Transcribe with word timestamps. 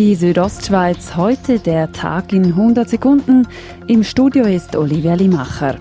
Die 0.00 0.14
Südostschweiz, 0.14 1.14
heute 1.14 1.58
der 1.58 1.92
Tag 1.92 2.32
in 2.32 2.46
100 2.46 2.88
Sekunden. 2.88 3.46
Im 3.86 4.02
Studio 4.02 4.46
ist 4.46 4.74
Olivia 4.74 5.12
Limacher. 5.12 5.76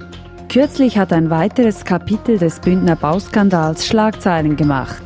Kürzlich 0.49 0.97
hat 0.97 1.13
ein 1.13 1.29
weiteres 1.29 1.85
Kapitel 1.85 2.37
des 2.37 2.59
Bündner 2.59 2.97
Bauskandals 2.97 3.87
Schlagzeilen 3.87 4.57
gemacht. 4.57 5.01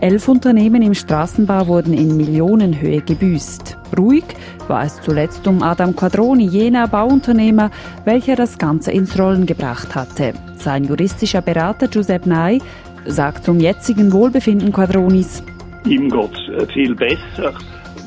Elf 0.00 0.26
Unternehmen 0.26 0.82
im 0.82 0.94
Straßenbau 0.94 1.68
wurden 1.68 1.92
in 1.92 2.16
Millionenhöhe 2.16 3.02
gebüßt. 3.02 3.78
Ruhig 3.96 4.24
war 4.66 4.82
es 4.82 5.00
zuletzt 5.00 5.46
um 5.46 5.62
Adam 5.62 5.94
Quadroni, 5.94 6.48
jener 6.48 6.88
Bauunternehmer, 6.88 7.70
welcher 8.04 8.34
das 8.34 8.58
Ganze 8.58 8.90
ins 8.90 9.16
Rollen 9.16 9.46
gebracht 9.46 9.94
hatte. 9.94 10.32
Sein 10.56 10.82
juristischer 10.82 11.40
Berater 11.40 11.86
Giuseppe 11.86 12.28
Ney 12.28 12.60
sagt 13.04 13.44
zum 13.44 13.60
jetzigen 13.60 14.12
Wohlbefinden 14.12 14.72
Quadronis. 14.72 15.44
Ihm 15.84 16.10
geht 16.10 16.48
äh, 16.48 16.66
viel 16.66 16.96
besser 16.96 17.54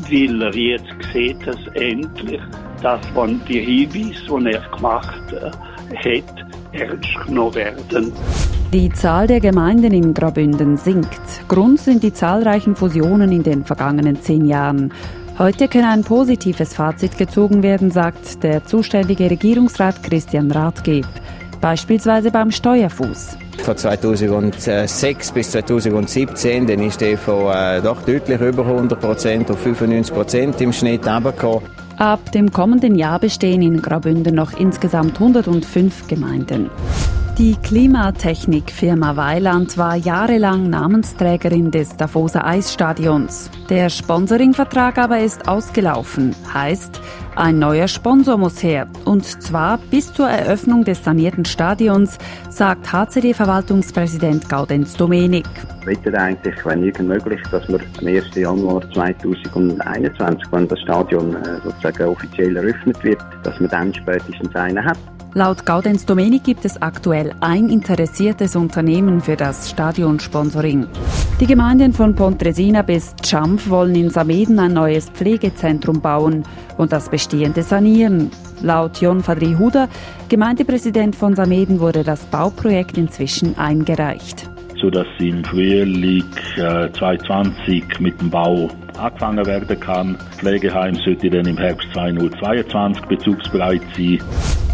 weil 0.09 0.41
er 0.41 0.55
jetzt 0.55 0.95
sieht, 1.13 1.45
dass 1.45 1.57
endlich 1.73 2.41
das 2.81 3.05
von 3.07 3.41
die 3.47 3.59
Hinweise, 3.59 4.39
die 4.39 4.53
er 4.53 4.69
gemacht 4.75 5.21
hat, 6.03 6.45
ernst 6.71 7.25
genommen 7.25 7.55
werden. 7.55 8.13
Die 8.71 8.91
Zahl 8.91 9.25
der 9.25 9.39
Gemeinden 9.39 9.93
in 9.93 10.13
Graubünden 10.13 10.77
sinkt. 10.77 11.47
Grund 11.47 11.79
sind 11.79 12.03
die 12.03 12.13
zahlreichen 12.13 12.75
Fusionen 12.75 13.31
in 13.31 13.43
den 13.43 13.65
vergangenen 13.65 14.21
zehn 14.21 14.45
Jahren. 14.45 14.93
Heute 15.39 15.67
kann 15.67 15.85
ein 15.85 16.03
positives 16.03 16.75
Fazit 16.75 17.17
gezogen 17.17 17.63
werden, 17.63 17.91
sagt 17.91 18.43
der 18.43 18.65
zuständige 18.65 19.31
Regierungsrat 19.31 20.03
Christian 20.03 20.51
Rathgeb. 20.51 21.07
Beispielsweise 21.61 22.31
beim 22.31 22.51
Steuerfuß. 22.51 23.37
Von 23.63 23.77
2006 23.77 25.31
bis 25.31 25.51
2017 25.51 26.67
dann 26.67 26.79
ist 26.79 27.01
der 27.01 27.17
von 27.17 27.51
äh, 27.53 27.81
doch 27.81 28.01
deutlich 28.01 28.39
über 28.39 28.65
100 28.65 28.99
Prozent 28.99 29.51
auf 29.51 29.59
95 29.59 30.13
Prozent 30.13 30.61
im 30.61 30.71
Schnitt 30.71 31.05
runtergekommen. 31.05 31.69
Ab 31.97 32.31
dem 32.31 32.51
kommenden 32.51 32.95
Jahr 32.95 33.19
bestehen 33.19 33.61
in 33.61 33.81
Graubünden 33.81 34.33
noch 34.33 34.57
insgesamt 34.57 35.19
105 35.19 36.07
Gemeinden. 36.07 36.69
Die 37.39 37.55
Klimatechnikfirma 37.55 39.15
Weiland 39.15 39.77
war 39.77 39.95
jahrelang 39.95 40.69
Namensträgerin 40.69 41.71
des 41.71 41.95
Davoser 41.95 42.45
Eisstadions. 42.45 43.49
Der 43.69 43.87
Sponsoringvertrag 43.87 44.97
aber 44.97 45.19
ist 45.19 45.47
ausgelaufen. 45.47 46.35
Heißt, 46.53 46.99
ein 47.37 47.57
neuer 47.57 47.87
Sponsor 47.87 48.37
muss 48.37 48.61
her. 48.61 48.89
Und 49.05 49.23
zwar 49.23 49.77
bis 49.77 50.13
zur 50.13 50.27
Eröffnung 50.27 50.83
des 50.83 51.01
sanierten 51.01 51.45
Stadions, 51.45 52.17
sagt 52.49 52.91
HCD-Verwaltungspräsident 52.91 54.49
Gaudenz 54.49 54.97
Domenik. 54.97 55.47
Bitte 55.85 56.13
eigentlich, 56.19 56.65
wenn 56.65 56.83
irgend 56.83 57.07
möglich, 57.07 57.39
dass 57.51 57.65
wir 57.69 57.79
am 58.01 58.05
1. 58.05 58.35
Januar 58.35 58.81
2021, 58.91 60.45
wenn 60.51 60.67
das 60.67 60.81
Stadion 60.81 61.33
äh, 61.37 61.61
sozusagen 61.63 62.03
offiziell 62.03 62.57
eröffnet 62.57 63.01
wird, 63.01 63.21
dass 63.43 63.57
man 63.61 63.69
dann 63.69 63.93
spätestens 63.93 64.53
einen 64.55 64.83
hat. 64.83 64.97
Laut 65.35 65.63
Gaudenz 65.63 66.07
Domenik 66.07 66.43
gibt 66.43 66.65
es 66.65 66.81
aktuell 66.81 67.35
ein 67.39 67.69
interessiertes 67.69 68.55
Unternehmen 68.55 69.21
für 69.21 69.35
das 69.35 69.69
Stadionsponsoring. 69.69 70.87
Die 71.39 71.45
Gemeinden 71.45 71.93
von 71.93 72.15
Pontresina 72.15 72.81
bis 72.81 73.13
Champf 73.23 73.69
wollen 73.69 73.93
in 73.93 74.09
Sameden 74.09 74.57
ein 74.57 74.73
neues 74.73 75.07
Pflegezentrum 75.11 76.01
bauen 76.01 76.43
und 76.79 76.91
das 76.91 77.09
bestehende 77.09 77.61
sanieren. 77.61 78.31
Laut 78.63 78.99
Jon 79.01 79.21
Fadri 79.21 79.53
Huda, 79.53 79.87
Gemeindepräsident 80.29 81.15
von 81.15 81.35
Sameden, 81.35 81.79
wurde 81.79 82.03
das 82.03 82.25
Bauprojekt 82.25 82.97
inzwischen 82.97 83.55
eingereicht. 83.55 84.49
Sodass 84.81 85.07
im 85.19 85.43
Frühling 85.43 86.23
äh, 86.57 86.91
2020 86.91 87.99
mit 87.99 88.19
dem 88.19 88.31
Bau 88.31 88.69
angefangen 88.99 89.45
werden 89.45 89.79
kann. 89.79 90.17
Das 90.17 90.37
Pflegeheim 90.39 90.95
sollte 90.95 91.29
dann 91.29 91.45
im 91.45 91.57
Herbst 91.57 91.87
2022 91.93 93.05
bezugsbereit 93.05 93.81
sein. 93.95 94.19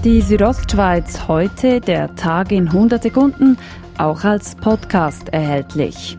Die 0.03 0.22
Südostschweiz 0.22 1.28
heute, 1.28 1.81
der 1.81 2.13
Tag 2.16 2.52
in 2.52 2.68
100 2.68 3.03
Sekunden, 3.03 3.58
auch 3.97 4.24
als 4.24 4.56
Podcast 4.56 5.30
erhältlich. 5.34 6.18